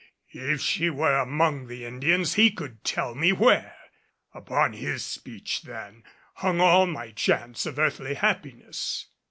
[0.33, 3.77] If she were among the Indians he could tell me where.
[4.33, 6.03] Upon his speech, then,
[6.37, 9.05] hung all my chance of earthly happiness.